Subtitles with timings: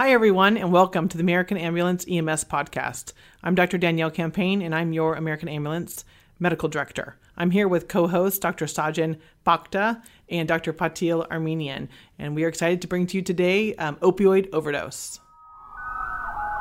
[0.00, 3.12] Hi, everyone, and welcome to the American Ambulance EMS podcast.
[3.42, 3.76] I'm Dr.
[3.76, 6.06] Danielle Campagne, and I'm your American Ambulance
[6.38, 7.18] Medical Director.
[7.36, 8.64] I'm here with co host Dr.
[8.64, 10.00] Sajan Bhakta
[10.30, 10.72] and Dr.
[10.72, 15.20] Patil Armenian, and we are excited to bring to you today um, opioid overdose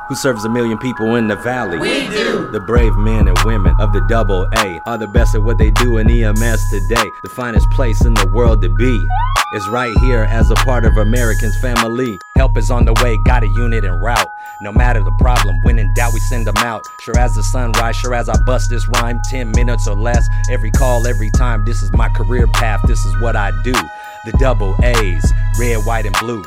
[0.10, 1.78] who serves a million people in the valley.
[1.78, 2.50] We do.
[2.50, 5.70] The brave men and women of the double A are the best at what they
[5.70, 7.06] do in EMS today.
[7.22, 9.08] The finest place in the world to be
[9.54, 12.20] is right here as a part of Americans' family.
[12.36, 14.30] Help is on the way, got a unit en route.
[14.62, 16.86] No matter the problem, when in doubt, we send them out.
[17.02, 20.28] Sure as the sunrise, sure as I bust this rhyme, 10 minutes or less.
[20.52, 23.74] Every call, every time, this is my career path, this is what I do.
[24.26, 26.44] The double A's, red, white, and blue.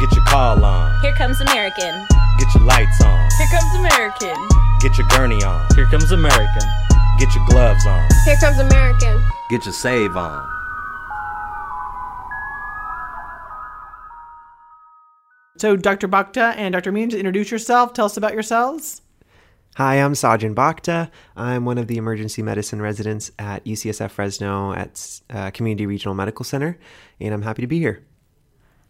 [0.00, 1.00] Get your call on.
[1.00, 2.06] Here comes American.
[2.38, 3.28] Get your lights on.
[3.38, 4.48] Here comes American.
[4.80, 5.68] Get your gurney on.
[5.76, 6.68] Here comes American.
[7.18, 8.08] Get your gloves on.
[8.24, 9.22] Here comes American.
[9.48, 10.61] Get your save on.
[15.62, 16.08] So, Dr.
[16.08, 16.90] Bhakta and Dr.
[16.90, 17.92] Means, introduce yourself.
[17.92, 19.00] Tell us about yourselves.
[19.76, 21.08] Hi, I'm Sajan Bhakta.
[21.36, 26.44] I'm one of the emergency medicine residents at UCSF Fresno at uh, Community Regional Medical
[26.44, 26.76] Center,
[27.20, 28.02] and I'm happy to be here.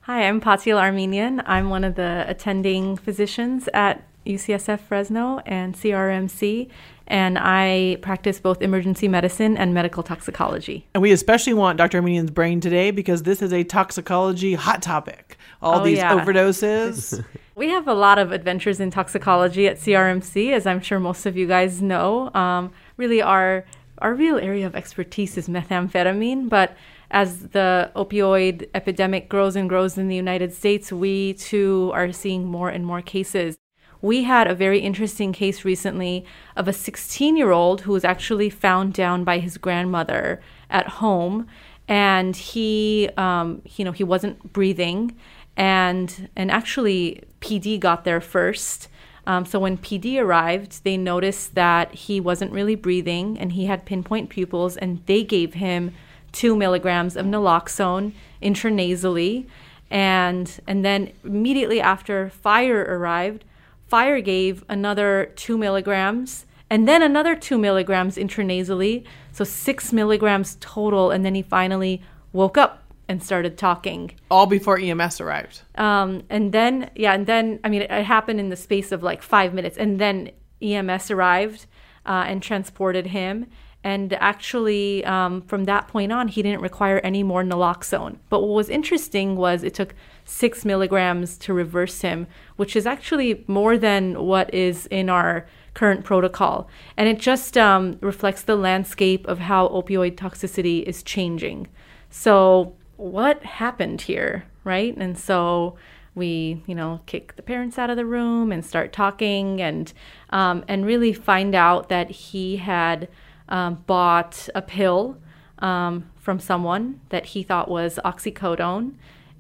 [0.05, 1.43] Hi, I'm Patil Armenian.
[1.45, 6.71] I'm one of the attending physicians at UCSF Fresno and CRMC,
[7.07, 10.89] and I practice both emergency medicine and medical toxicology.
[10.95, 11.99] And we especially want Dr.
[11.99, 15.37] Armenian's brain today because this is a toxicology hot topic.
[15.63, 16.19] All Oh, these yeah.
[16.19, 17.25] overdoses.
[17.55, 21.37] We have a lot of adventures in toxicology at CRMC, as I'm sure most of
[21.37, 22.33] you guys know.
[22.35, 23.67] Um, really, our
[23.99, 26.75] our real area of expertise is methamphetamine, but
[27.11, 32.47] as the opioid epidemic grows and grows in the United States, we too are seeing
[32.47, 33.59] more and more cases.
[34.01, 36.25] We had a very interesting case recently
[36.57, 41.47] of a 16 year old who was actually found down by his grandmother at home,
[41.87, 45.15] and he, um, you know, he wasn't breathing,
[45.57, 48.89] and and actually PD got there first.
[49.27, 53.85] Um, so when PD arrived, they noticed that he wasn't really breathing, and he had
[53.87, 55.95] pinpoint pupils, and they gave him
[56.33, 58.13] two milligrams of naloxone
[58.43, 59.47] intranasally,
[59.91, 63.45] and and then immediately after fire arrived,
[63.87, 71.11] fire gave another two milligrams, and then another two milligrams intranasally, so six milligrams total,
[71.11, 72.03] and then he finally
[72.33, 74.13] woke up and started talking.
[74.31, 75.63] all before EMS arrived.
[75.77, 79.03] Um, and then, yeah, and then, I mean, it, it happened in the space of
[79.03, 79.77] like five minutes.
[79.77, 80.31] And then
[80.63, 81.67] EMS arrived
[82.07, 83.47] uh, and transported him.
[83.85, 88.19] And actually, um, from that point on, he didn't require any more naloxone.
[88.29, 93.45] But what was interesting was it took six milligrams to reverse him, which is actually
[93.49, 96.69] more than what is in our current protocol.
[96.97, 101.67] And it just um, reflects the landscape of how opioid toxicity is changing.
[102.09, 104.97] So, what happened here, right?
[104.97, 105.77] And so
[106.15, 109.93] we, you know, kick the parents out of the room and start talking and
[110.31, 113.09] um, and really find out that he had
[113.49, 115.19] um, bought a pill
[115.59, 118.95] um, from someone that he thought was oxycodone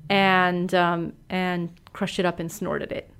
[0.08, 3.11] and um, and crushed it up and snorted it.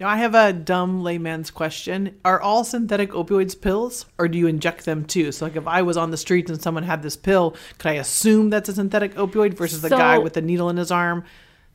[0.00, 2.14] Now, I have a dumb layman's question.
[2.24, 5.32] Are all synthetic opioids pills, or do you inject them too?
[5.32, 7.94] So, like, if I was on the streets and someone had this pill, could I
[7.94, 11.24] assume that's a synthetic opioid versus the So- guy with the needle in his arm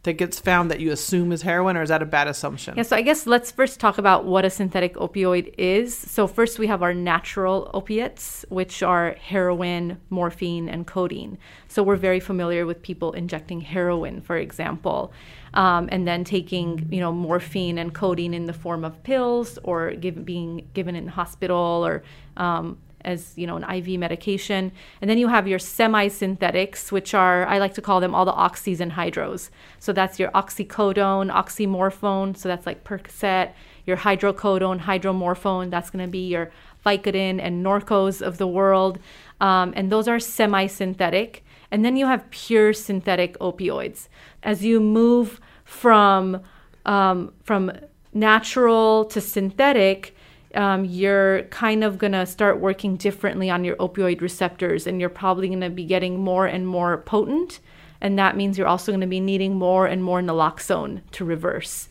[0.03, 2.75] that gets found that you assume is heroin, or is that a bad assumption?
[2.75, 5.95] Yeah, so I guess let's first talk about what a synthetic opioid is.
[5.95, 11.37] So, first, we have our natural opiates, which are heroin, morphine, and codeine.
[11.69, 15.13] So, we're very familiar with people injecting heroin, for example,
[15.53, 19.91] um, and then taking, you know, morphine and codeine in the form of pills or
[19.91, 22.03] give, being given in hospital or
[22.35, 24.71] um, as you know an IV medication,
[25.01, 28.33] and then you have your semi-synthetics, which are I like to call them all the
[28.33, 29.49] oxys and hydros.
[29.79, 32.37] So that's your oxycodone, oxymorphone.
[32.37, 33.53] So that's like Percocet.
[33.85, 35.69] Your hydrocodone, hydromorphone.
[35.69, 36.51] That's going to be your
[36.85, 38.99] Vicodin and Norcos of the world,
[39.41, 41.43] um, and those are semi-synthetic.
[41.71, 44.07] And then you have pure synthetic opioids.
[44.43, 46.41] As you move from
[46.85, 47.71] um, from
[48.13, 50.15] natural to synthetic,
[50.55, 55.09] um, you're kind of going to start working differently on your opioid receptors, and you're
[55.09, 57.59] probably going to be getting more and more potent.
[58.01, 61.89] And that means you're also going to be needing more and more naloxone to reverse.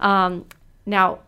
[0.00, 0.44] Um,
[0.86, 1.20] now,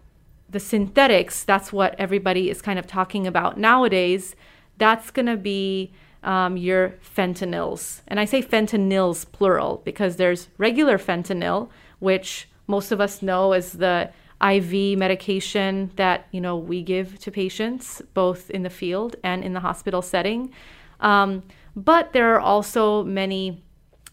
[0.49, 4.37] the synthetics, that's what everybody is kind of talking about nowadays.
[4.79, 5.93] That's going to be
[6.23, 8.03] um, your fentanyls.
[8.06, 13.73] And I say fentanyls plural because there's regular fentanyl, which most of us know as
[13.73, 14.11] the
[14.43, 19.53] IV medication that you know we give to patients both in the field and in
[19.55, 20.53] the hospital setting.
[21.00, 21.43] Um,
[21.75, 23.62] but there are also many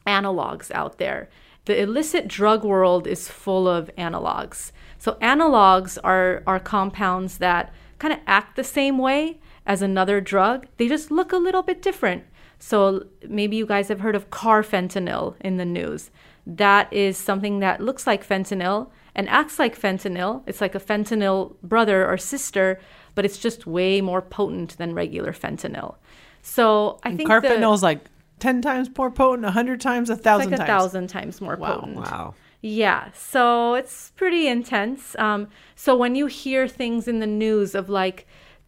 [0.05, 1.29] analogs out there.
[1.65, 4.73] the illicit drug world is full of analogs.
[4.97, 10.67] So analogs are are compounds that kind of act the same way as another drug.
[10.77, 12.23] They just look a little bit different.
[12.59, 16.11] So maybe you guys have heard of carfentanil in the news.
[16.45, 20.43] That is something that looks like fentanyl and acts like fentanyl.
[20.47, 22.79] It's like a fentanyl brother or sister,
[23.15, 25.95] but it's just way more potent than regular fentanyl.
[26.41, 27.99] So I think Carfentanil is like
[28.39, 30.67] ten times more potent, hundred times, a thousand like a times.
[30.67, 31.79] thousand times more Wow.
[31.79, 31.95] potent.
[31.97, 32.33] Wow.
[32.65, 35.15] Yeah, so it's pretty intense.
[35.19, 38.25] Um, so when you hear things in the news of like,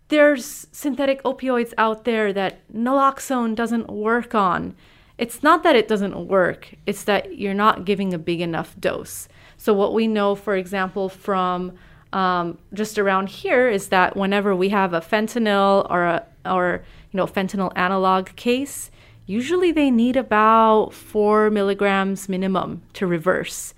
[0.10, 4.76] there's synthetic opioids out there that naloxone doesn't work on,
[5.18, 9.30] it's not that it doesn't work, it's that you're not giving a big enough dose.
[9.66, 11.72] So, what we know, for example, from
[12.14, 17.18] um, just around here is that whenever we have a fentanyl or a or you
[17.18, 18.92] know fentanyl analog case,
[19.26, 23.74] usually they need about four milligrams minimum to reverse.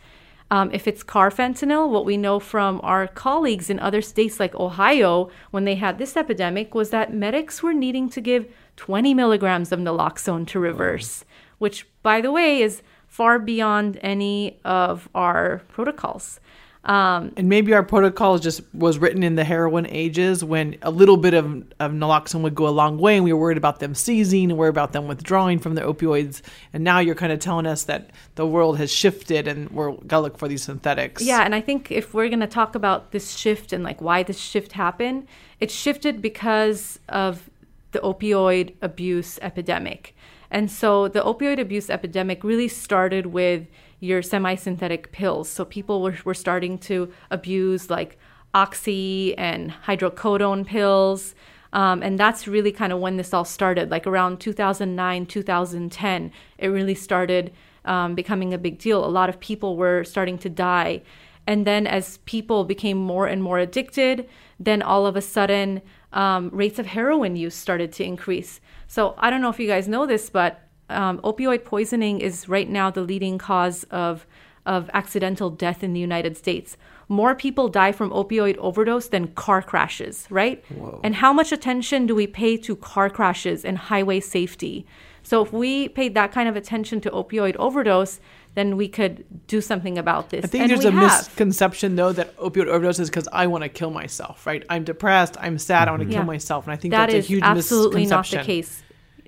[0.52, 5.30] Um, if it's carfentanil, what we know from our colleagues in other states like Ohio,
[5.52, 9.80] when they had this epidemic, was that medics were needing to give 20 milligrams of
[9.80, 11.24] naloxone to reverse,
[11.60, 12.82] which, by the way, is
[13.18, 16.40] far beyond any of our protocols.
[16.84, 21.18] Um, And maybe our protocol just was written in the heroin ages when a little
[21.18, 21.46] bit of,
[21.80, 24.58] of naloxone would go a long way and we were worried about them seizing and
[24.60, 26.44] worried about them withdrawing from the opioids.
[26.74, 30.18] And now you're kind of telling us that the world has shifted and we're got
[30.18, 31.24] to look for these synthetics.
[31.24, 34.22] Yeah, and I think if we're going to talk about this shift and like why
[34.22, 35.28] this shift happened,
[35.60, 37.50] it shifted because of
[37.98, 40.16] the opioid abuse epidemic.
[40.52, 43.68] And so the opioid abuse epidemic really started with
[44.00, 45.50] your semi synthetic pills.
[45.50, 48.18] So people were, were starting to abuse like
[48.54, 51.36] oxy and hydrocodone pills.
[51.74, 56.32] Um, and that's really kind of when this all started, like around 2009, 2010.
[56.58, 57.52] It really started
[57.86, 59.04] um, becoming a big deal.
[59.04, 61.02] A lot of people were starting to die.
[61.46, 64.30] And then as people became more and more addicted,
[64.60, 65.82] then all of a sudden
[66.14, 68.60] um, rates of heroin use started to increase.
[68.88, 72.70] So I don't know if you guys know this, but um, opioid poisoning is right
[72.70, 74.26] now the leading cause of
[74.66, 76.76] of accidental death in the United States.
[77.08, 80.62] More people die from opioid overdose than car crashes, right?
[81.06, 84.86] And how much attention do we pay to car crashes and highway safety?
[85.28, 88.22] So if we paid that kind of attention to opioid overdose,
[88.56, 90.46] then we could do something about this.
[90.46, 91.28] I think and there's a have.
[91.28, 94.64] misconception though that opioid overdose is because I want to kill myself, right?
[94.70, 96.20] I'm depressed, I'm sad, I want to Yeah.
[96.20, 98.82] kill myself, and I think That that's is a huge absolutely not the case.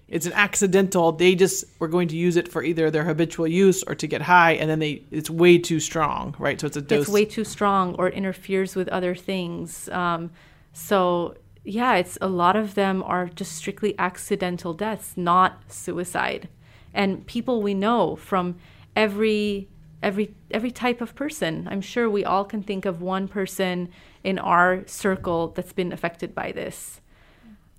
[0.07, 1.11] It's an accidental.
[1.11, 4.21] They just were going to use it for either their habitual use or to get
[4.21, 6.61] high, and then they it's way too strong, right?
[6.61, 7.01] So it's a dose.
[7.01, 9.89] It's way too strong or it interferes with other things.
[9.89, 10.31] Um,
[10.71, 16.49] so yeah, it's a lot of them are just strictly accidental deaths, not suicide.
[16.93, 18.55] And people we know from
[18.95, 19.67] every
[20.01, 21.67] every every type of person.
[21.69, 23.89] I'm sure we all can think of one person
[24.23, 27.01] in our circle that's been affected by this.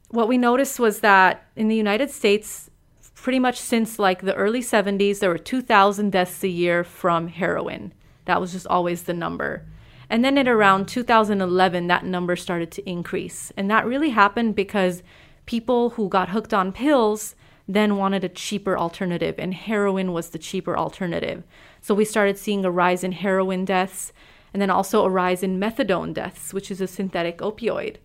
[0.09, 2.71] What we noticed was that in the United States,
[3.15, 7.93] pretty much since like the early 70s, there were 2,000 deaths a year from heroin.
[8.25, 9.65] That was just always the number.
[10.11, 13.53] And then at around 2011, that number started to increase.
[13.57, 15.05] And that really happened because
[15.47, 17.37] people who got hooked on pills
[17.69, 21.45] then wanted a cheaper alternative, and heroin was the cheaper alternative.
[21.81, 24.13] So we started seeing a rise in heroin deaths
[24.53, 27.97] and then also a rise in methadone deaths, which is a synthetic opioid.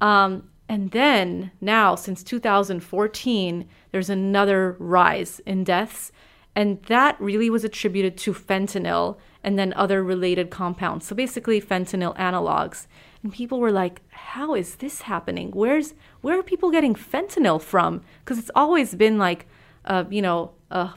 [0.00, 6.10] Um, and then now, since 2014, there's another rise in deaths.
[6.56, 11.06] And that really was attributed to fentanyl and then other related compounds.
[11.06, 12.86] So basically, fentanyl analogs.
[13.22, 15.50] And people were like, how is this happening?
[15.52, 18.02] Where's where are people getting fentanyl from?
[18.20, 19.46] Because it's always been like,
[19.84, 20.90] uh, you know, a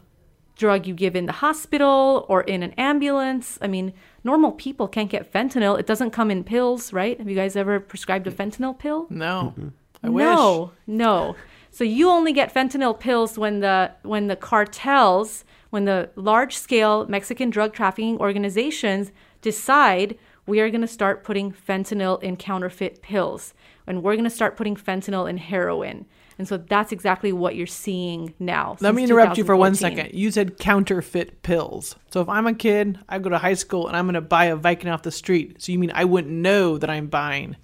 [0.55, 3.57] drug you give in the hospital or in an ambulance.
[3.61, 5.79] I mean, normal people can't get fentanyl.
[5.79, 7.17] It doesn't come in pills, right?
[7.17, 9.07] Have you guys ever prescribed a fentanyl pill?
[9.55, 9.71] no,
[10.03, 10.23] I wish.
[10.23, 11.35] No, no.
[11.69, 17.05] So you only get fentanyl pills when the when the cartels, when the large scale
[17.07, 23.53] Mexican drug trafficking organizations decide we are going to start putting fentanyl in counterfeit pills
[23.85, 26.05] and we're going to start putting fentanyl in heroin.
[26.39, 28.77] And so that's exactly what you're seeing now.
[28.79, 30.13] Let me interrupt you for one second.
[30.13, 31.95] You said counterfeit pills.
[32.11, 34.45] So if I'm a kid, I go to high school and I'm going to buy
[34.45, 35.61] a Vicodin off the street.
[35.61, 37.55] So you mean I wouldn't know that I'm buying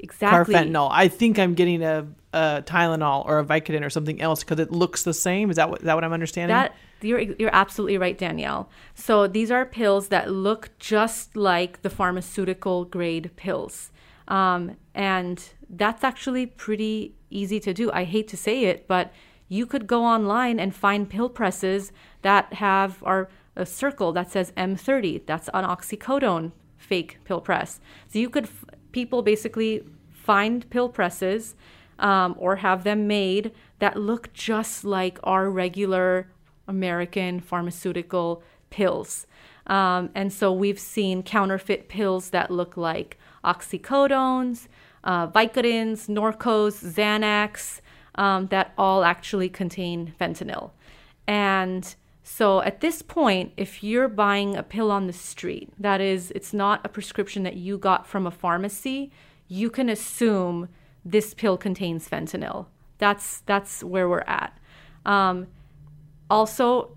[0.00, 0.54] Exactly.
[0.54, 0.88] carfentanil?
[0.90, 4.72] I think I'm getting a, a Tylenol or a Vicodin or something else because it
[4.72, 5.50] looks the same.
[5.50, 6.56] Is that what, is that what I'm understanding?
[6.56, 8.68] That you're you're absolutely right, Danielle.
[8.94, 13.90] So these are pills that look just like the pharmaceutical grade pills,
[14.26, 17.90] um, and that's actually pretty easy to do.
[17.92, 19.12] I hate to say it, but
[19.48, 24.52] you could go online and find pill presses that have are a circle that says
[24.56, 25.26] M30.
[25.26, 27.80] That's an oxycodone fake pill press.
[28.06, 28.48] So you could,
[28.92, 31.54] people basically find pill presses
[31.98, 36.28] um, or have them made that look just like our regular
[36.68, 39.26] American pharmaceutical pills.
[39.66, 44.68] Um, and so we've seen counterfeit pills that look like oxycodones,
[45.04, 47.80] uh, Vicodins, Norcos, Xanax,
[48.14, 50.70] um, that all actually contain fentanyl.
[51.26, 56.30] And so at this point, if you're buying a pill on the street, that is,
[56.32, 59.10] it's not a prescription that you got from a pharmacy,
[59.46, 60.68] you can assume
[61.04, 62.66] this pill contains fentanyl.
[62.98, 64.58] That's that's where we're at.
[65.06, 65.46] Um,
[66.30, 66.96] also,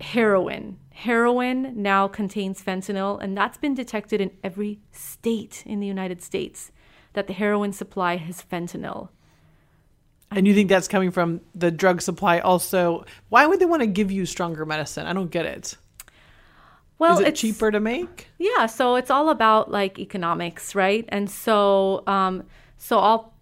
[0.00, 0.78] heroin.
[0.90, 6.70] Heroin now contains fentanyl, and that's been detected in every state in the United States
[7.14, 9.08] that the heroin supply has fentanyl.
[10.30, 13.04] And you think that's coming from the drug supply also?
[13.28, 15.06] Why would they want to give you stronger medicine?
[15.06, 15.76] I don't get it.
[16.98, 18.28] Well, Is it it's cheaper to make?
[18.38, 21.04] Yeah, so it's all about like economics, right?
[21.08, 22.44] And so, um,
[22.78, 23.34] so all,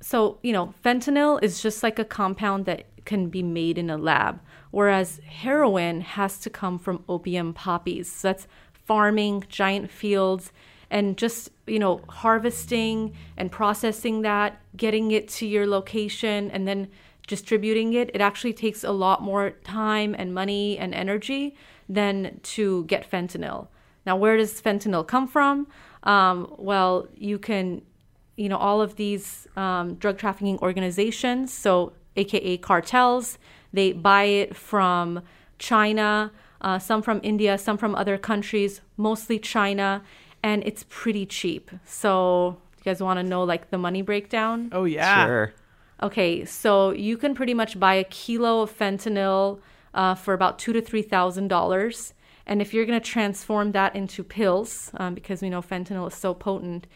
[0.00, 3.96] so you know, fentanyl is just like a compound that can be made in a
[3.96, 8.10] lab, whereas heroin has to come from opium poppies.
[8.10, 10.52] So that's farming giant fields
[10.90, 16.88] and just you know harvesting and processing that, getting it to your location, and then
[17.26, 18.10] distributing it.
[18.12, 21.56] It actually takes a lot more time and money and energy
[21.88, 23.68] than to get fentanyl.
[24.04, 25.68] Now, where does fentanyl come from?
[26.02, 27.82] Um, well, you can,
[28.36, 33.38] you know, all of these um, drug trafficking organizations, so AKA cartels,
[33.72, 35.22] they buy it from
[35.58, 40.02] China, uh, some from India, some from other countries, mostly China,
[40.42, 41.70] and it's pretty cheap.
[41.84, 44.70] So, you guys want to know like the money breakdown?
[44.72, 45.26] Oh yeah.
[45.26, 45.52] Sure.
[46.02, 49.60] Okay, so you can pretty much buy a kilo of fentanyl
[49.92, 52.14] uh, for about two to three thousand dollars,
[52.46, 56.14] and if you're going to transform that into pills, um, because we know fentanyl is
[56.14, 56.86] so potent,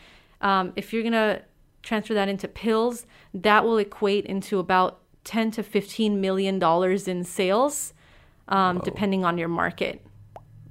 [0.40, 1.42] um, if you're going to
[1.82, 7.24] transfer that into pills, that will equate into about ten to fifteen million dollars in
[7.24, 7.92] sales,
[8.48, 10.04] um, depending on your market.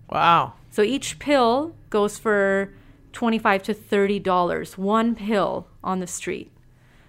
[0.10, 0.53] Wow.
[0.69, 2.74] So each pill goes for
[3.12, 4.77] twenty-five to thirty dollars.
[4.77, 6.51] One pill on the street.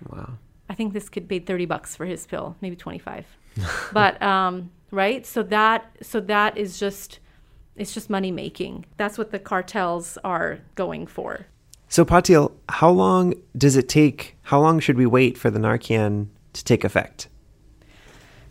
[0.08, 0.38] Wow.
[0.68, 3.26] I think this kid paid 30 bucks for his pill, maybe 25.
[3.92, 5.24] but um, right?
[5.24, 7.20] So that so that is just
[7.76, 8.86] it's just money making.
[8.96, 11.46] That's what the cartels are going for.
[11.88, 14.36] So, Patil, how long does it take?
[14.42, 17.28] How long should we wait for the Narcan to take effect?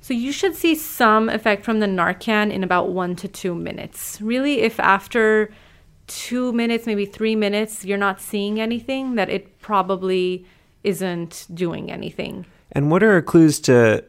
[0.03, 4.19] So you should see some effect from the Narcan in about 1 to 2 minutes.
[4.19, 5.49] Really if after
[6.07, 10.45] 2 minutes, maybe 3 minutes you're not seeing anything, that it probably
[10.83, 12.45] isn't doing anything.
[12.73, 14.03] And what are clues to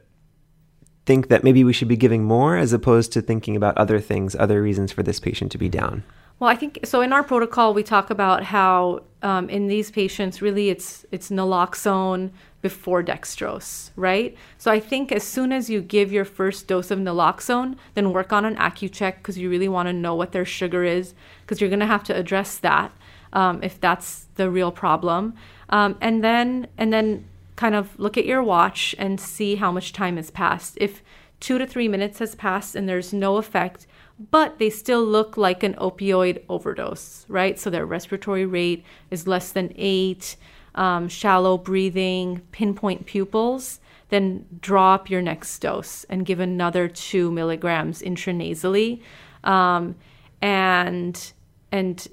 [1.07, 4.35] think that maybe we should be giving more as opposed to thinking about other things,
[4.35, 6.03] other reasons for this patient to be down?
[6.41, 7.03] Well, I think so.
[7.03, 12.33] In our protocol, we talk about how um, in these patients, really, it's it's naloxone
[12.65, 14.35] before dextrose, right?
[14.57, 18.33] So I think as soon as you give your first dose of naloxone, then work
[18.33, 21.69] on an AccuCheck because you really want to know what their sugar is because you're
[21.69, 22.91] going to have to address that
[23.35, 25.35] um, if that's the real problem,
[25.69, 29.93] um, and then and then kind of look at your watch and see how much
[29.93, 30.79] time has passed.
[30.81, 31.03] If
[31.41, 33.87] two to three minutes has passed and there's no effect,
[34.31, 37.59] but they still look like an opioid overdose, right?
[37.59, 40.37] So their respiratory rate is less than eight,
[40.75, 48.03] um, shallow breathing, pinpoint pupils, then drop your next dose and give another two milligrams
[48.03, 49.01] intranasally.
[49.43, 49.97] Um,
[50.41, 51.33] and,
[51.73, 52.07] and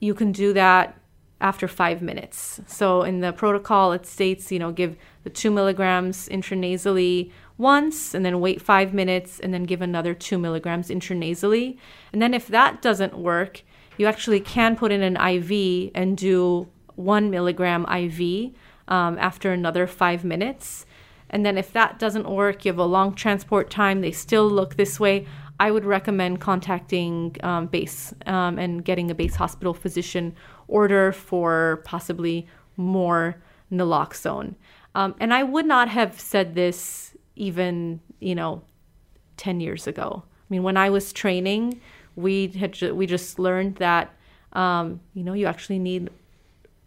[0.00, 0.98] you can do that
[1.40, 2.60] after five minutes.
[2.66, 8.24] So in the protocol, it states, you know, give the two milligrams intranasally once and
[8.24, 11.76] then wait five minutes and then give another two milligrams intranasally.
[12.12, 13.62] And then if that doesn't work,
[13.98, 18.52] you actually can put in an IV and do one milligram IV
[18.88, 20.86] um, after another five minutes.
[21.30, 24.76] And then if that doesn't work, you have a long transport time, they still look
[24.76, 25.26] this way.
[25.58, 30.34] I would recommend contacting um, base um, and getting a base hospital physician
[30.68, 32.46] order for possibly
[32.76, 33.36] more
[33.70, 34.56] naloxone.
[34.94, 38.62] Um, and I would not have said this even, you know,
[39.36, 40.22] 10 years ago.
[40.26, 41.80] I mean, when I was training,
[42.14, 44.14] we had ju- we just learned that,
[44.52, 46.10] um, you know, you actually need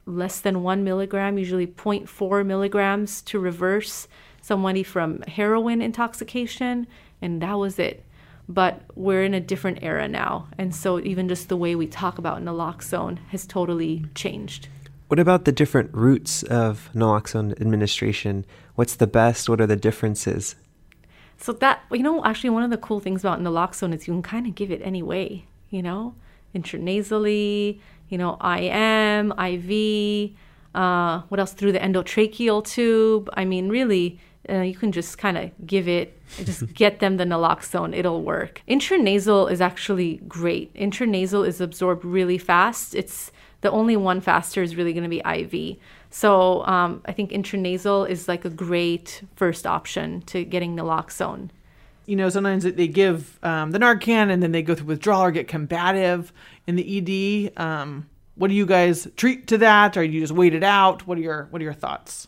[0.05, 4.07] less than one milligram, usually 0.4 milligrams to reverse
[4.41, 6.87] somebody from heroin intoxication,
[7.21, 8.03] and that was it.
[8.47, 12.19] But we're in a different era now, and so even just the way we talk
[12.19, 14.67] about naloxone has totally changed.
[15.07, 18.45] What about the different routes of naloxone administration?
[18.75, 19.49] What's the best?
[19.49, 20.55] What are the differences?
[21.37, 24.21] So that you know, actually, one of the cool things about naloxone is you can
[24.21, 25.45] kind of give it any way.
[25.71, 26.13] You know,
[26.53, 27.79] intranasally.
[28.07, 28.69] You know, IM,
[29.31, 30.31] IV.
[30.73, 33.29] Uh, what else through the endotracheal tube?
[33.33, 34.19] I mean, really,
[34.49, 38.61] uh, you can just kind of give it, just get them the naloxone, it'll work.
[38.67, 40.73] Intranasal is actually great.
[40.75, 42.93] Intranasal is absorbed really fast.
[42.93, 43.31] It's
[43.61, 45.77] the only one faster is really going to be IV.
[46.09, 51.49] So um, I think intranasal is like a great first option to getting naloxone.
[52.05, 55.31] You know, sometimes they give um, the Narcan and then they go through withdrawal or
[55.31, 56.31] get combative
[56.67, 57.59] in the ED.
[57.59, 61.07] Um, what do you guys treat to that, or you just wait it out?
[61.07, 62.27] What are your What are your thoughts?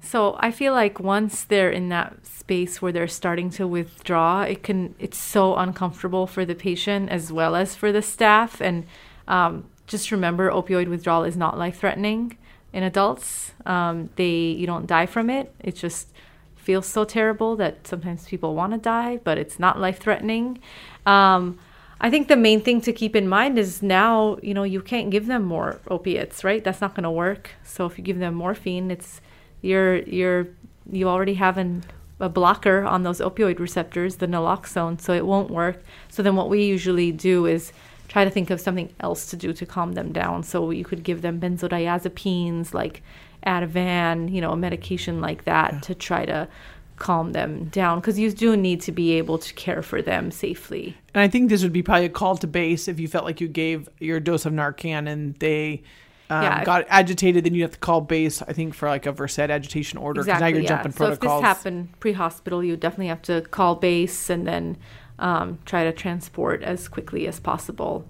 [0.00, 4.62] So I feel like once they're in that space where they're starting to withdraw, it
[4.62, 8.60] can it's so uncomfortable for the patient as well as for the staff.
[8.60, 8.86] And
[9.28, 12.36] um, just remember, opioid withdrawal is not life threatening
[12.72, 13.52] in adults.
[13.64, 15.54] Um, they you don't die from it.
[15.60, 16.08] It just
[16.56, 20.60] feels so terrible that sometimes people want to die, but it's not life threatening.
[21.06, 21.58] Um,
[22.04, 25.10] I think the main thing to keep in mind is now, you know, you can't
[25.10, 26.62] give them more opiates, right?
[26.62, 27.50] That's not going to work.
[27.62, 29.20] So if you give them morphine, it's
[29.60, 30.48] you're you're
[30.90, 31.84] you already have an,
[32.18, 35.80] a blocker on those opioid receptors, the naloxone, so it won't work.
[36.08, 37.72] So then what we usually do is
[38.08, 40.42] try to think of something else to do to calm them down.
[40.42, 43.00] So you could give them benzodiazepines like
[43.46, 45.80] Ativan, you know, a medication like that yeah.
[45.80, 46.48] to try to
[46.96, 50.96] calm them down because you do need to be able to care for them safely.
[51.14, 53.40] And I think this would be probably a call to base if you felt like
[53.40, 55.82] you gave your dose of Narcan and they
[56.30, 58.40] um, yeah, got agitated, then you have to call base.
[58.42, 60.68] I think for like a Versed agitation order because exactly, now you're yeah.
[60.68, 61.30] jumping so protocols.
[61.30, 64.78] So if this happened pre-hospital, you definitely have to call base and then
[65.18, 68.06] um, try to transport as quickly as possible.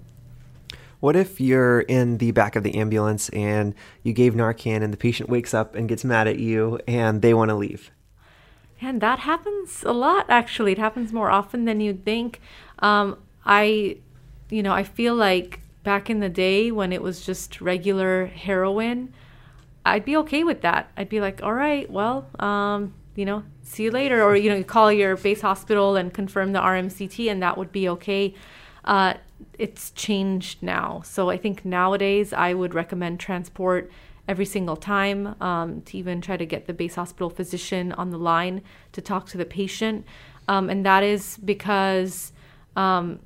[1.01, 4.97] What if you're in the back of the ambulance and you gave Narcan and the
[4.97, 7.91] patient wakes up and gets mad at you and they want to leave?
[8.83, 10.73] And that happens a lot, actually.
[10.73, 12.41] It happens more often than you'd think.
[12.79, 13.97] Um, I,
[14.49, 19.13] you know, I feel like back in the day when it was just regular heroin,
[19.85, 20.91] I'd be okay with that.
[20.97, 24.21] I'd be like, all right, well, um, you know, see you later.
[24.21, 27.71] Or, you know, you call your base hospital and confirm the RMCT, and that would
[27.71, 28.33] be okay.
[28.83, 29.13] Uh,
[29.57, 31.01] it's changed now.
[31.05, 33.89] So I think nowadays I would recommend transport
[34.27, 38.17] every single time um, to even try to get the base hospital physician on the
[38.17, 38.61] line
[38.93, 40.05] to talk to the patient.
[40.47, 42.31] Um, and that is because
[42.75, 43.19] um,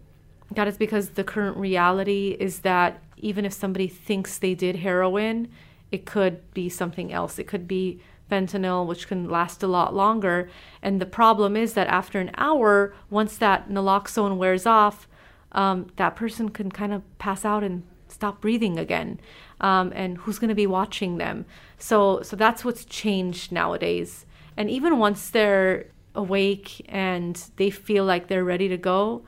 [0.52, 5.50] that is because the current reality is that even if somebody thinks they did heroin,
[5.92, 7.40] it could be something else.
[7.40, 10.50] It could be fentanyl, which can last a lot longer.
[10.82, 15.08] And the problem is that after an hour, once that naloxone wears off,
[15.54, 17.84] um, that person can kind of pass out and
[18.18, 19.20] stop breathing again.
[19.62, 21.46] Um, and who's going to be watching them?
[21.78, 24.26] So, so that's what's changed nowadays.
[24.58, 29.22] And even once they're awake and they feel like they're ready to go,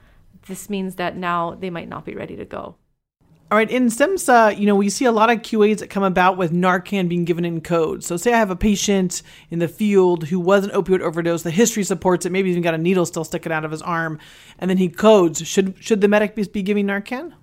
[0.47, 2.75] this means that now they might not be ready to go.
[3.51, 6.37] All right, in STEMSA, you know, we see a lot of QAs that come about
[6.37, 8.03] with Narcan being given in code.
[8.03, 11.49] So, say I have a patient in the field who was an opioid overdose, the
[11.49, 14.19] history supports it, maybe even got a needle still sticking out of his arm,
[14.59, 15.47] and then he codes.
[15.47, 17.33] Should should the medic be giving Narcan?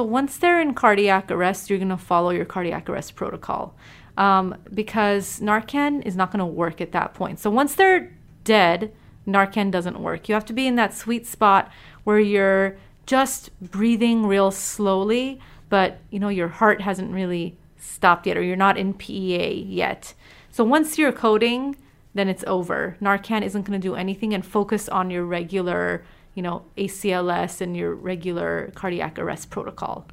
[0.00, 3.74] So, once they're in cardiac arrest, you're going to follow your cardiac arrest protocol
[4.16, 7.38] um, because Narcan is not going to work at that point.
[7.38, 8.10] So, once they're
[8.42, 8.94] dead,
[9.28, 10.26] Narcan doesn't work.
[10.26, 11.70] You have to be in that sweet spot
[12.04, 18.38] where you're just breathing real slowly, but you know your heart hasn't really stopped yet
[18.38, 20.14] or you're not in PEA yet.
[20.50, 21.76] So once you're coding,
[22.14, 22.96] then it's over.
[23.02, 26.02] Narcan isn't going to do anything and focus on your regular,
[26.40, 30.08] you know, ACLS and your regular cardiac arrest protocol.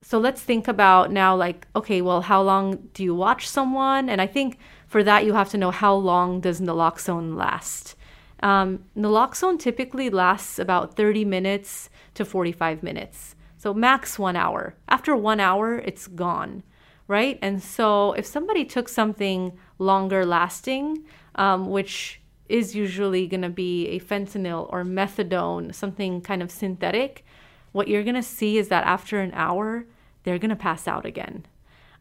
[0.00, 4.08] So let's think about now like okay, well how long do you watch someone?
[4.08, 7.94] And I think for that you have to know how long does naloxone last.
[8.42, 13.34] Um, naloxone typically lasts about 30 minutes to 45 minutes.
[13.58, 14.76] So max one hour.
[14.88, 16.62] After one hour, it's gone,
[17.06, 17.38] right?
[17.42, 23.88] And so if somebody took something longer lasting, um, which is usually going to be
[23.88, 27.24] a fentanyl or methadone, something kind of synthetic,
[27.72, 29.84] what you're going to see is that after an hour,
[30.22, 31.44] they're going to pass out again.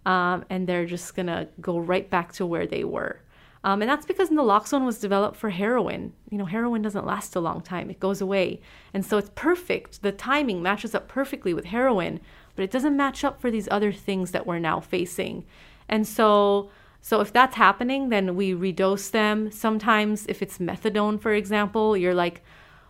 [0.05, 3.19] Um, and they're just going to go right back to where they were.
[3.65, 6.13] Um, and that's because naloxone was developed for heroin.
[6.29, 8.61] You know, heroin doesn't last a long time, it goes away.
[8.93, 10.03] And so it's perfect.
[10.03, 12.21] The timing matches up perfectly with heroin,
[12.55, 15.45] but it doesn't match up for these other things that we're now facing.
[15.89, 16.69] And so,
[17.05, 19.51] so if that's happening, then we redose them.
[19.51, 22.41] Sometimes, if it's methadone, for example, you're like,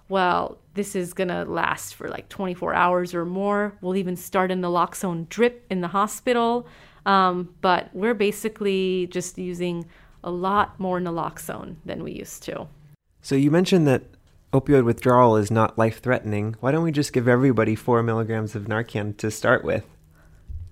[0.08, 3.78] well, this is gonna last for like 24 hours or more.
[3.82, 6.66] We'll even start a naloxone drip in the hospital.
[7.06, 9.86] Um, but we're basically just using
[10.24, 12.70] a lot more naloxone than we used to.
[13.22, 14.04] So you mentioned that
[14.54, 16.56] opioid withdrawal is not life threatening.
[16.62, 19.84] Why don't we just give everybody four milligrams of Narcan to start with?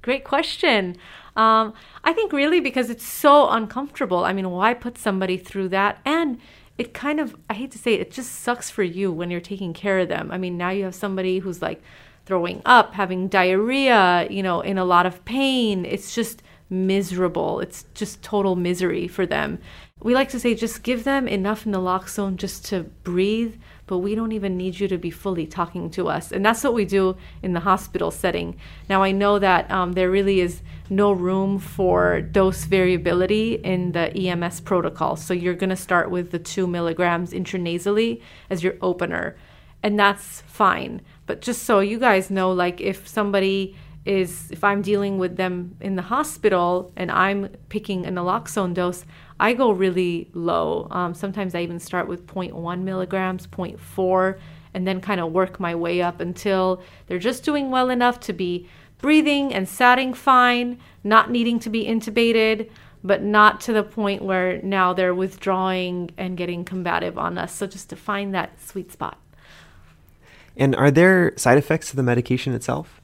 [0.04, 0.98] Great question.
[1.36, 4.24] Um, I think really because it's so uncomfortable.
[4.26, 6.00] I mean, why put somebody through that?
[6.06, 6.40] And
[6.78, 9.40] it kind of, I hate to say it, it just sucks for you when you're
[9.40, 10.30] taking care of them.
[10.30, 11.82] I mean, now you have somebody who's like
[12.26, 15.86] throwing up, having diarrhea, you know, in a lot of pain.
[15.86, 17.62] It's just miserable.
[17.62, 19.60] It's just total misery for them.
[20.02, 24.32] We like to say just give them enough naloxone just to breathe, but we don't
[24.32, 26.32] even need you to be fully talking to us.
[26.32, 28.56] And that's what we do in the hospital setting.
[28.90, 34.16] Now, I know that um, there really is no room for dose variability in the
[34.16, 35.16] EMS protocol.
[35.16, 39.36] So you're going to start with the two milligrams intranasally as your opener.
[39.82, 41.02] And that's fine.
[41.26, 45.76] But just so you guys know, like if somebody is, if I'm dealing with them
[45.80, 49.06] in the hospital and I'm picking a naloxone dose,
[49.40, 50.88] I go really low.
[50.92, 54.40] Um, sometimes I even start with 0.1 milligrams, 0.4,
[54.74, 58.34] and then kind of work my way up until they're just doing well enough to
[58.34, 58.68] be
[59.00, 62.70] breathing and satting fine, not needing to be intubated,
[63.04, 67.54] but not to the point where now they're withdrawing and getting combative on us.
[67.54, 69.18] So just to find that sweet spot.
[70.56, 73.02] And are there side effects to the medication itself?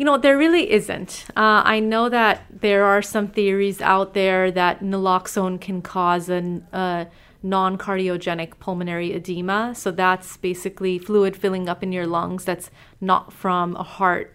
[0.00, 1.26] You know, there really isn't.
[1.36, 6.62] Uh, I know that there are some theories out there that naloxone can cause a
[6.72, 7.04] uh,
[7.42, 9.74] non cardiogenic pulmonary edema.
[9.74, 12.70] So that's basically fluid filling up in your lungs that's
[13.02, 14.34] not from a heart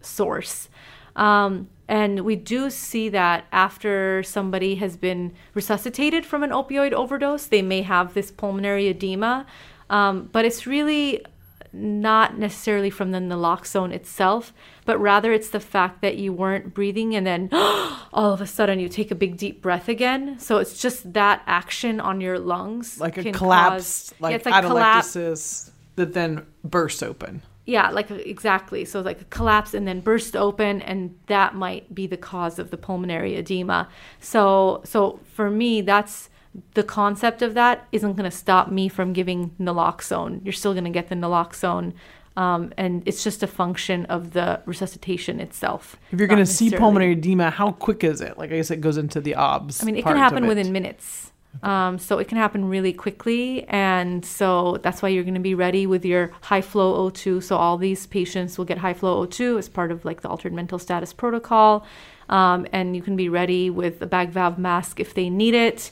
[0.00, 0.68] source.
[1.16, 7.46] Um, and we do see that after somebody has been resuscitated from an opioid overdose,
[7.46, 9.44] they may have this pulmonary edema.
[9.90, 11.24] Um, but it's really
[11.72, 14.52] not necessarily from the naloxone itself,
[14.84, 18.80] but rather it's the fact that you weren't breathing and then all of a sudden
[18.80, 20.38] you take a big deep breath again.
[20.38, 23.00] So it's just that action on your lungs.
[23.00, 25.16] Like a can collapse, cause- like, yeah, it's like collapse.
[25.16, 27.42] atelectasis that then bursts open.
[27.66, 28.84] Yeah, like exactly.
[28.84, 32.70] So like a collapse and then burst open, and that might be the cause of
[32.70, 33.88] the pulmonary edema.
[34.18, 36.30] So so for me, that's
[36.74, 40.44] the concept of that isn't going to stop me from giving naloxone.
[40.44, 41.92] You're still going to get the naloxone.
[42.36, 45.96] Um, and it's just a function of the resuscitation itself.
[46.10, 48.38] If you're going to see pulmonary edema, how quick is it?
[48.38, 49.82] Like I guess it goes into the obs.
[49.82, 50.48] I mean, it can happen it.
[50.48, 51.32] within minutes.
[51.62, 53.64] Um, so it can happen really quickly.
[53.68, 57.42] And so that's why you're going to be ready with your high flow O2.
[57.42, 60.52] So all these patients will get high flow O2 as part of like the altered
[60.52, 61.84] mental status protocol.
[62.28, 65.90] Um, and you can be ready with a bag valve mask if they need it.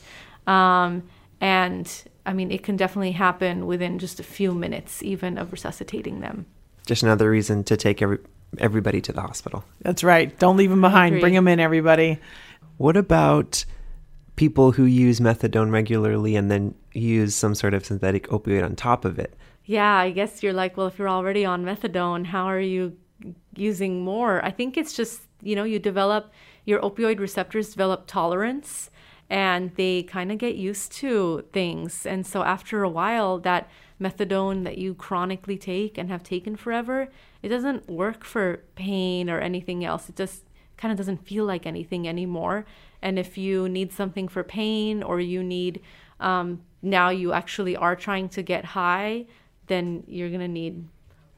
[0.49, 1.05] Um,
[1.41, 1.91] and
[2.27, 6.47] I mean, it can definitely happen within just a few minutes, even of resuscitating them.
[6.87, 8.19] Just another reason to take every,
[8.59, 9.65] everybody to the hospital.
[9.83, 10.37] That's right.
[10.39, 11.21] Don't leave them behind.
[11.21, 12.19] Bring them in, everybody.
[12.79, 13.65] What about
[14.37, 19.05] people who use methadone regularly and then use some sort of synthetic opioid on top
[19.05, 19.35] of it?
[19.67, 22.97] Yeah, I guess you're like, well, if you're already on methadone, how are you
[23.55, 24.43] using more?
[24.43, 26.33] I think it's just, you know, you develop
[26.65, 28.91] your opioid receptors develop tolerance
[29.31, 32.07] and they kind of get used to things.
[32.07, 33.69] And so after a while, that
[34.01, 37.09] methadone that you chronically take and have taken forever,
[37.43, 40.09] it doesn't work for pain or anything else.
[40.09, 40.45] It just
[40.77, 42.65] kind of doesn't feel like anything anymore.
[43.03, 45.81] And if you need something for pain or you need,
[46.21, 49.27] um, now you actually are trying to get high,
[49.67, 50.85] then you're going to need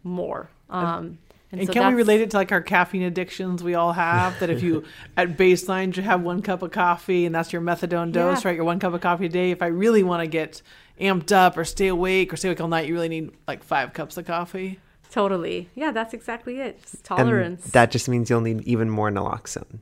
[0.04, 0.50] more.
[0.68, 1.18] Um,
[1.52, 4.38] And so can we relate it to like our caffeine addictions we all have?
[4.38, 4.84] That if you
[5.16, 8.48] at baseline you have one cup of coffee and that's your methadone dose, Yeah.
[8.50, 8.56] right?
[8.56, 9.50] Your one cup of coffee a day.
[9.50, 10.62] If I really want to get
[11.00, 13.92] amped up or stay awake or stay awake all night, you really need like five
[13.92, 14.78] cups of coffee.
[15.10, 15.68] Totally.
[15.74, 16.80] Yeah, that's exactly it.
[16.82, 17.64] Just And tolerance.
[17.72, 19.80] that just means you'll need even more naloxone.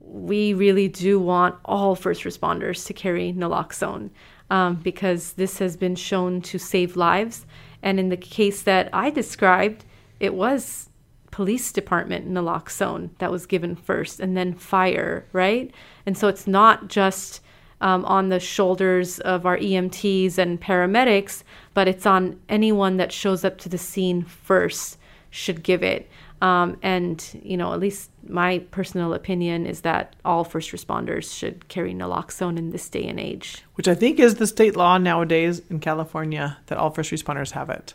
[0.00, 4.10] we really do want all first responders to carry naloxone
[4.50, 7.46] um, because this has been shown to save lives.
[7.82, 9.84] And in the case that I described,
[10.20, 10.88] it was
[11.30, 15.72] police department naloxone that was given first and then fire, right?
[16.06, 17.40] And so it's not just
[17.80, 23.44] um, on the shoulders of our EMTs and paramedics, but it's on anyone that shows
[23.44, 24.98] up to the scene first
[25.30, 26.08] should give it.
[26.42, 31.68] Um, and, you know, at least my personal opinion is that all first responders should
[31.68, 33.62] carry naloxone in this day and age.
[33.74, 37.68] which I think is the state law nowadays in California that all first responders have
[37.70, 37.94] it.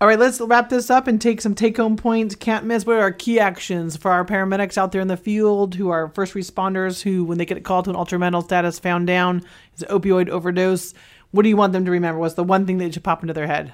[0.00, 2.34] All right, let's wrap this up and take some take home points.
[2.34, 5.76] Can't miss what are our key actions for our paramedics out there in the field
[5.76, 9.06] who are first responders who, when they get called to an altered mental status found
[9.06, 9.42] down,
[9.76, 10.94] is an opioid overdose.
[11.30, 12.18] What do you want them to remember?
[12.18, 13.72] What's the one thing that should pop into their head?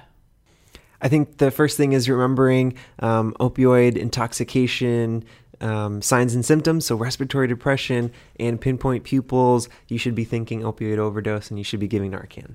[1.01, 5.25] I think the first thing is remembering um, opioid intoxication
[5.59, 10.97] um, signs and symptoms, so respiratory depression and pinpoint pupils, you should be thinking opioid
[10.97, 12.53] overdose and you should be giving Narcan.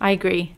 [0.00, 0.56] I agree.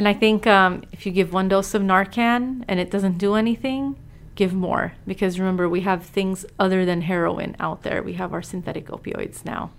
[0.00, 3.34] And I think um, if you give one dose of Narcan and it doesn't do
[3.34, 3.96] anything,
[4.34, 4.94] give more.
[5.06, 8.02] Because remember, we have things other than heroin out there.
[8.02, 9.72] We have our synthetic opioids now.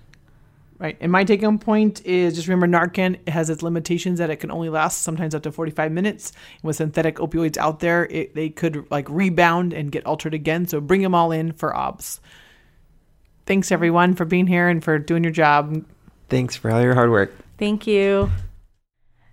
[0.77, 0.95] Right.
[1.01, 4.51] And my take home point is just remember Narcan has its limitations that it can
[4.51, 6.33] only last sometimes up to 45 minutes.
[6.61, 10.67] And with synthetic opioids out there, it, they could like rebound and get altered again.
[10.67, 12.19] So bring them all in for OBS.
[13.47, 15.83] Thanks everyone for being here and for doing your job.
[16.29, 17.33] Thanks for all your hard work.
[17.57, 18.29] Thank you.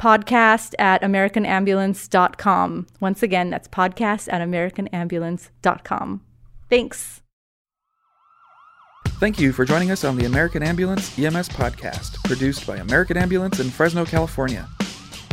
[0.00, 2.86] podcast at americanambulance.com.
[2.98, 6.22] Once again, that's podcast at americanambulance.com.
[6.68, 7.22] Thanks.
[9.20, 13.60] Thank you for joining us on the American Ambulance EMS podcast, produced by American Ambulance
[13.60, 14.66] in Fresno, California.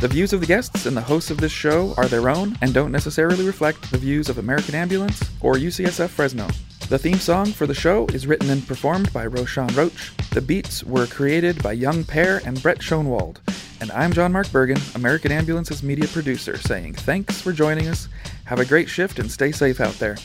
[0.01, 2.73] The views of the guests and the hosts of this show are their own and
[2.73, 6.47] don't necessarily reflect the views of American Ambulance or UCSF Fresno.
[6.89, 10.13] The theme song for the show is written and performed by Roshan Roach.
[10.29, 13.39] The beats were created by Young Pear and Brett Schoenwald.
[13.81, 18.07] And I'm John Mark Bergen, American Ambulance's media producer, saying thanks for joining us.
[18.45, 20.15] Have a great shift and stay safe out there.